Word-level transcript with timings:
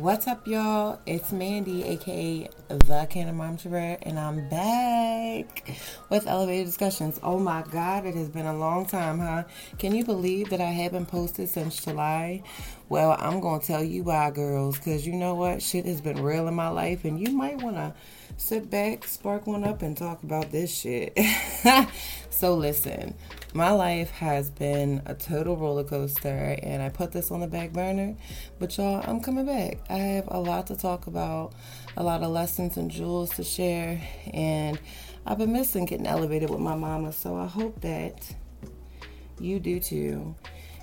What's 0.00 0.26
up, 0.26 0.48
y'all? 0.48 0.98
It's 1.06 1.30
Mandy, 1.30 1.84
aka 1.84 2.48
the 2.68 3.06
Canna 3.08 3.32
Mom 3.32 3.56
Travert, 3.56 3.98
and 4.02 4.18
I'm 4.18 4.48
back 4.48 5.70
with 6.10 6.26
Elevated 6.26 6.66
Discussions. 6.66 7.20
Oh 7.22 7.38
my 7.38 7.62
god, 7.70 8.04
it 8.04 8.16
has 8.16 8.28
been 8.28 8.46
a 8.46 8.56
long 8.56 8.86
time, 8.86 9.20
huh? 9.20 9.44
Can 9.78 9.94
you 9.94 10.04
believe 10.04 10.50
that 10.50 10.60
I 10.60 10.72
haven't 10.72 11.06
posted 11.06 11.48
since 11.48 11.82
July? 11.84 12.42
Well, 12.90 13.16
I'm 13.18 13.40
gonna 13.40 13.62
tell 13.62 13.82
you 13.82 14.02
why, 14.02 14.30
girls, 14.30 14.76
because 14.76 15.06
you 15.06 15.14
know 15.14 15.34
what? 15.34 15.62
Shit 15.62 15.86
has 15.86 16.02
been 16.02 16.22
real 16.22 16.46
in 16.48 16.54
my 16.54 16.68
life, 16.68 17.06
and 17.06 17.18
you 17.18 17.34
might 17.34 17.62
wanna 17.62 17.94
sit 18.36 18.68
back, 18.68 19.06
spark 19.06 19.46
one 19.46 19.64
up, 19.64 19.80
and 19.80 19.96
talk 19.96 20.22
about 20.22 20.52
this 20.52 20.76
shit. 20.76 21.18
so, 22.30 22.54
listen, 22.54 23.14
my 23.54 23.70
life 23.70 24.10
has 24.10 24.50
been 24.50 25.00
a 25.06 25.14
total 25.14 25.56
roller 25.56 25.84
coaster, 25.84 26.58
and 26.62 26.82
I 26.82 26.90
put 26.90 27.12
this 27.12 27.30
on 27.30 27.40
the 27.40 27.46
back 27.46 27.72
burner. 27.72 28.16
But, 28.58 28.76
y'all, 28.76 29.02
I'm 29.06 29.20
coming 29.20 29.46
back. 29.46 29.78
I 29.88 29.96
have 29.96 30.28
a 30.28 30.38
lot 30.38 30.66
to 30.66 30.76
talk 30.76 31.06
about, 31.06 31.54
a 31.96 32.02
lot 32.02 32.22
of 32.22 32.30
lessons 32.32 32.76
and 32.76 32.90
jewels 32.90 33.30
to 33.36 33.44
share, 33.44 33.98
and 34.34 34.78
I've 35.24 35.38
been 35.38 35.52
missing 35.52 35.86
getting 35.86 36.06
elevated 36.06 36.50
with 36.50 36.60
my 36.60 36.74
mama. 36.74 37.14
So, 37.14 37.34
I 37.34 37.46
hope 37.46 37.80
that 37.80 38.34
you 39.40 39.58
do 39.58 39.80
too. 39.80 40.34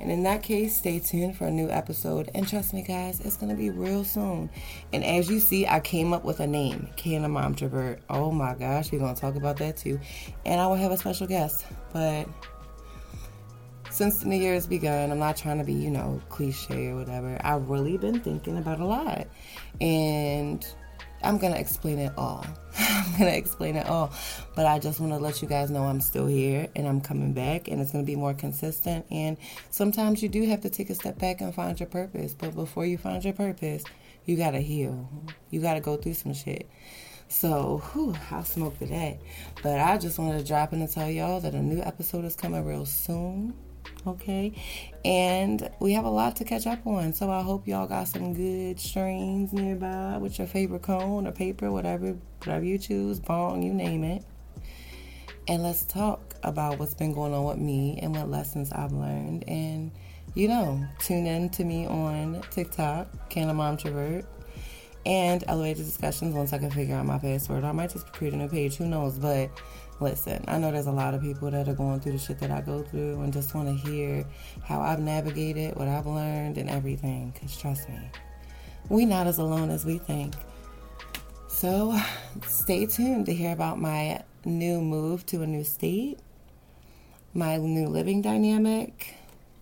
And 0.00 0.10
in 0.10 0.22
that 0.24 0.42
case, 0.42 0.76
stay 0.76 0.98
tuned 0.98 1.36
for 1.36 1.46
a 1.46 1.50
new 1.50 1.70
episode. 1.70 2.30
And 2.34 2.46
trust 2.46 2.74
me, 2.74 2.82
guys, 2.82 3.20
it's 3.20 3.36
going 3.36 3.50
to 3.50 3.56
be 3.56 3.70
real 3.70 4.04
soon. 4.04 4.50
And 4.92 5.04
as 5.04 5.30
you 5.30 5.40
see, 5.40 5.66
I 5.66 5.80
came 5.80 6.12
up 6.12 6.24
with 6.24 6.40
a 6.40 6.46
name, 6.46 6.88
Canna 6.96 7.28
Mom 7.28 7.54
Travert. 7.54 8.00
Oh 8.10 8.30
my 8.30 8.54
gosh, 8.54 8.92
we're 8.92 8.98
going 8.98 9.14
to 9.14 9.20
talk 9.20 9.36
about 9.36 9.56
that 9.58 9.76
too. 9.76 9.98
And 10.44 10.60
I 10.60 10.66
will 10.66 10.76
have 10.76 10.92
a 10.92 10.96
special 10.96 11.26
guest. 11.26 11.64
But 11.92 12.28
since 13.90 14.18
the 14.18 14.28
new 14.28 14.36
year 14.36 14.54
has 14.54 14.66
begun, 14.66 15.10
I'm 15.10 15.18
not 15.18 15.36
trying 15.36 15.58
to 15.58 15.64
be, 15.64 15.72
you 15.72 15.90
know, 15.90 16.20
cliche 16.28 16.88
or 16.88 16.96
whatever. 16.96 17.38
I've 17.42 17.68
really 17.70 17.96
been 17.96 18.20
thinking 18.20 18.58
about 18.58 18.80
a 18.80 18.84
lot. 18.84 19.26
And 19.80 20.66
I'm 21.22 21.38
going 21.38 21.54
to 21.54 21.58
explain 21.58 21.98
it 21.98 22.12
all. 22.16 22.44
I'm 23.06 23.18
going 23.18 23.32
to 23.32 23.38
explain 23.38 23.76
it 23.76 23.86
all. 23.86 24.12
But 24.54 24.66
I 24.66 24.78
just 24.78 25.00
want 25.00 25.12
to 25.12 25.18
let 25.18 25.42
you 25.42 25.48
guys 25.48 25.70
know 25.70 25.84
I'm 25.84 26.00
still 26.00 26.26
here 26.26 26.68
and 26.74 26.86
I'm 26.86 27.00
coming 27.00 27.32
back 27.32 27.68
and 27.68 27.80
it's 27.80 27.92
going 27.92 28.04
to 28.04 28.06
be 28.06 28.16
more 28.16 28.34
consistent. 28.34 29.06
And 29.10 29.36
sometimes 29.70 30.22
you 30.22 30.28
do 30.28 30.44
have 30.46 30.62
to 30.62 30.70
take 30.70 30.90
a 30.90 30.94
step 30.94 31.18
back 31.18 31.40
and 31.40 31.54
find 31.54 31.78
your 31.78 31.88
purpose. 31.88 32.34
But 32.34 32.54
before 32.54 32.86
you 32.86 32.98
find 32.98 33.24
your 33.24 33.34
purpose, 33.34 33.84
you 34.24 34.36
got 34.36 34.52
to 34.52 34.60
heal. 34.60 35.08
You 35.50 35.60
got 35.60 35.74
to 35.74 35.80
go 35.80 35.96
through 35.96 36.14
some 36.14 36.34
shit. 36.34 36.68
So, 37.28 37.82
whew, 37.92 38.14
I'll 38.30 38.44
smoke 38.44 38.78
to. 38.78 39.18
But 39.62 39.80
I 39.80 39.98
just 39.98 40.18
wanted 40.18 40.38
to 40.38 40.44
drop 40.44 40.72
in 40.72 40.80
and 40.80 40.90
tell 40.90 41.10
y'all 41.10 41.40
that 41.40 41.54
a 41.54 41.62
new 41.62 41.82
episode 41.82 42.24
is 42.24 42.36
coming 42.36 42.64
real 42.64 42.86
soon 42.86 43.54
okay? 44.06 44.52
And 45.04 45.70
we 45.80 45.92
have 45.92 46.04
a 46.04 46.10
lot 46.10 46.36
to 46.36 46.44
catch 46.44 46.66
up 46.66 46.86
on. 46.86 47.12
So 47.14 47.30
I 47.30 47.42
hope 47.42 47.66
y'all 47.66 47.86
got 47.86 48.08
some 48.08 48.34
good 48.34 48.80
streams 48.80 49.52
nearby 49.52 50.18
with 50.18 50.38
your 50.38 50.46
favorite 50.46 50.82
cone 50.82 51.26
or 51.26 51.32
paper, 51.32 51.70
whatever, 51.70 52.16
whatever 52.44 52.64
you 52.64 52.78
choose, 52.78 53.20
bong, 53.20 53.62
you 53.62 53.72
name 53.72 54.04
it. 54.04 54.24
And 55.48 55.62
let's 55.62 55.84
talk 55.84 56.34
about 56.42 56.78
what's 56.78 56.94
been 56.94 57.12
going 57.12 57.32
on 57.32 57.44
with 57.44 57.58
me 57.58 57.98
and 58.02 58.14
what 58.14 58.28
lessons 58.28 58.72
I've 58.72 58.92
learned. 58.92 59.44
And 59.48 59.92
you 60.36 60.48
know, 60.48 60.86
tune 60.98 61.26
in 61.26 61.48
to 61.50 61.64
me 61.64 61.86
on 61.86 62.42
TikTok, 62.50 63.30
Canna 63.30 63.54
Mom 63.54 63.78
Travert, 63.78 64.26
and 65.06 65.42
elevated 65.48 65.86
discussions 65.86 66.34
once 66.34 66.52
I 66.52 66.58
can 66.58 66.70
figure 66.70 66.94
out 66.94 67.06
my 67.06 67.18
password. 67.18 67.64
I 67.64 67.72
might 67.72 67.90
just 67.90 68.12
create 68.12 68.34
a 68.34 68.36
new 68.36 68.48
page, 68.48 68.76
who 68.76 68.86
knows? 68.86 69.18
But 69.18 69.50
listen, 70.00 70.44
I 70.48 70.58
know 70.58 70.70
there's 70.70 70.86
a 70.86 70.92
lot 70.92 71.14
of 71.14 71.20
people 71.22 71.50
that 71.50 71.68
are 71.68 71.74
going 71.74 72.00
through 72.00 72.12
the 72.12 72.18
shit 72.18 72.38
that 72.40 72.50
I 72.50 72.60
go 72.60 72.82
through 72.82 73.20
and 73.20 73.32
just 73.32 73.54
want 73.54 73.68
to 73.68 73.88
hear 73.88 74.26
how 74.64 74.80
I've 74.80 75.00
navigated, 75.00 75.76
what 75.76 75.88
I've 75.88 76.06
learned, 76.06 76.58
and 76.58 76.68
everything. 76.68 77.30
Because 77.30 77.56
trust 77.56 77.88
me, 77.88 77.98
we 78.88 79.04
not 79.04 79.26
as 79.26 79.38
alone 79.38 79.70
as 79.70 79.84
we 79.84 79.98
think. 79.98 80.34
So 81.48 81.98
stay 82.46 82.86
tuned 82.86 83.26
to 83.26 83.34
hear 83.34 83.52
about 83.52 83.80
my 83.80 84.22
new 84.44 84.80
move 84.80 85.24
to 85.26 85.42
a 85.42 85.46
new 85.46 85.64
state, 85.64 86.18
my 87.32 87.56
new 87.56 87.88
living 87.88 88.20
dynamic, 88.20 89.14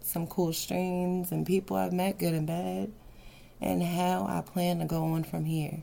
some 0.00 0.26
cool 0.26 0.52
streams 0.52 1.30
and 1.30 1.46
people 1.46 1.76
I've 1.76 1.92
met, 1.92 2.18
good 2.18 2.34
and 2.34 2.46
bad, 2.46 2.90
and 3.60 3.82
how 3.82 4.26
I 4.28 4.40
plan 4.40 4.80
to 4.80 4.84
go 4.84 5.04
on 5.04 5.24
from 5.24 5.44
here. 5.44 5.82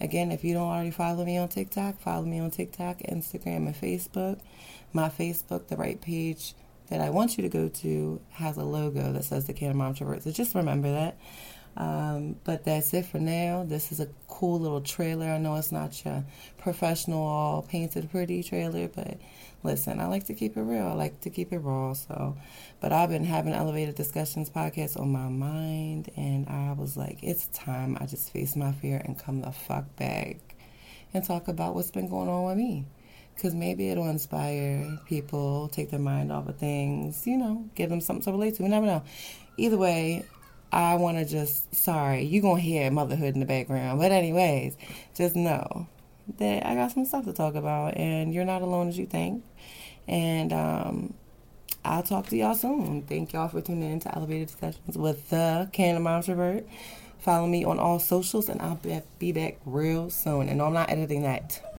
Again, 0.00 0.32
if 0.32 0.44
you 0.44 0.54
don't 0.54 0.68
already 0.68 0.90
follow 0.90 1.24
me 1.24 1.38
on 1.38 1.48
TikTok, 1.48 2.00
follow 2.00 2.24
me 2.24 2.40
on 2.40 2.50
TikTok, 2.50 2.98
Instagram, 2.98 3.66
and 3.66 3.74
Facebook. 3.74 4.40
My 4.92 5.08
Facebook, 5.08 5.68
the 5.68 5.76
right 5.76 6.00
page 6.00 6.54
that 6.88 7.00
I 7.00 7.10
want 7.10 7.36
you 7.38 7.42
to 7.42 7.48
go 7.48 7.68
to, 7.68 8.20
has 8.30 8.56
a 8.56 8.64
logo 8.64 9.12
that 9.12 9.24
says 9.24 9.46
the 9.46 9.52
Canna 9.52 9.74
Mom 9.74 9.94
Travert. 9.94 10.22
So 10.22 10.30
just 10.30 10.54
remember 10.54 10.92
that. 10.92 11.16
Um, 11.76 12.36
but 12.44 12.64
that's 12.64 12.92
it 12.92 13.06
for 13.06 13.18
now. 13.18 13.64
This 13.64 13.92
is 13.92 14.00
a 14.00 14.08
cool 14.32 14.58
little 14.58 14.80
trailer. 14.80 15.26
I 15.26 15.38
know 15.38 15.56
it's 15.56 15.70
not 15.70 16.04
your 16.04 16.24
professional, 16.58 17.22
all 17.22 17.62
painted 17.62 18.10
pretty 18.10 18.42
trailer, 18.42 18.88
but 18.88 19.18
listen, 19.62 20.00
I 20.00 20.06
like 20.06 20.24
to 20.26 20.34
keep 20.34 20.56
it 20.56 20.62
real. 20.62 20.86
I 20.86 20.94
like 20.94 21.20
to 21.20 21.30
keep 21.30 21.52
it 21.52 21.58
raw. 21.58 21.92
So, 21.92 22.36
but 22.80 22.92
I've 22.92 23.10
been 23.10 23.26
having 23.26 23.52
elevated 23.52 23.94
discussions 23.94 24.48
podcast 24.48 24.98
on 24.98 25.12
my 25.12 25.28
mind, 25.28 26.10
and 26.16 26.48
I 26.48 26.72
was 26.72 26.96
like, 26.96 27.18
it's 27.22 27.46
time 27.48 27.98
I 28.00 28.06
just 28.06 28.32
face 28.32 28.56
my 28.56 28.72
fear 28.72 29.02
and 29.04 29.18
come 29.18 29.42
the 29.42 29.52
fuck 29.52 29.94
back 29.96 30.38
and 31.12 31.22
talk 31.22 31.48
about 31.48 31.74
what's 31.74 31.90
been 31.90 32.08
going 32.08 32.28
on 32.28 32.44
with 32.44 32.56
me. 32.56 32.86
Because 33.34 33.54
maybe 33.54 33.90
it'll 33.90 34.08
inspire 34.08 34.98
people, 35.06 35.68
take 35.68 35.90
their 35.90 36.00
mind 36.00 36.32
off 36.32 36.48
of 36.48 36.56
things, 36.56 37.26
you 37.26 37.36
know, 37.36 37.64
give 37.74 37.90
them 37.90 38.00
something 38.00 38.24
to 38.24 38.32
relate 38.32 38.54
to. 38.56 38.62
We 38.62 38.68
never 38.68 38.86
know. 38.86 39.02
Either 39.58 39.76
way, 39.76 40.24
I 40.72 40.94
want 40.96 41.18
to 41.18 41.26
just, 41.26 41.74
sorry, 41.74 42.24
you're 42.24 42.40
going 42.40 42.56
to 42.56 42.62
hear 42.62 42.90
motherhood 42.90 43.34
in 43.34 43.40
the 43.40 43.46
background. 43.46 44.00
But, 44.00 44.10
anyways, 44.10 44.76
just 45.14 45.36
know 45.36 45.86
that 46.38 46.66
I 46.66 46.74
got 46.74 46.92
some 46.92 47.04
stuff 47.04 47.26
to 47.26 47.32
talk 47.32 47.54
about, 47.54 47.96
and 47.96 48.32
you're 48.32 48.46
not 48.46 48.62
alone 48.62 48.88
as 48.88 48.96
you 48.96 49.06
think. 49.06 49.44
And 50.08 50.52
um, 50.52 51.14
I'll 51.84 52.02
talk 52.02 52.26
to 52.28 52.36
y'all 52.36 52.54
soon. 52.54 53.02
Thank 53.02 53.32
y'all 53.32 53.48
for 53.48 53.60
tuning 53.60 53.92
in 53.92 54.00
to 54.00 54.14
Elevated 54.14 54.48
Discussions 54.48 54.96
with 54.96 55.28
the 55.30 55.68
Canna 55.72 56.00
Mom 56.00 56.22
Travert. 56.22 56.64
Follow 57.18 57.46
me 57.46 57.64
on 57.64 57.78
all 57.78 57.98
socials, 57.98 58.48
and 58.48 58.60
I'll 58.60 58.80
be 59.18 59.32
back 59.32 59.58
real 59.66 60.10
soon. 60.10 60.48
And 60.48 60.60
I'm 60.60 60.72
not 60.72 60.90
editing 60.90 61.22
that. 61.22 61.62